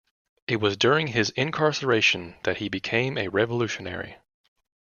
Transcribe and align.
It 0.47 0.55
was 0.55 0.77
during 0.77 1.05
his 1.05 1.29
incarceration 1.35 2.33
that 2.41 2.57
he 2.57 2.69
became 2.69 3.19
a 3.19 3.27
revolutionary. 3.27 4.17